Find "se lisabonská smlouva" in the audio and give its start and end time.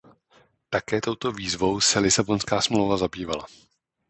1.81-2.97